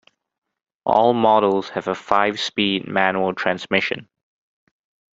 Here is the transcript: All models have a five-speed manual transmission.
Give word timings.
All 0.83 1.13
models 1.13 1.69
have 1.69 1.87
a 1.87 1.93
five-speed 1.93 2.87
manual 2.87 3.35
transmission. 3.35 4.09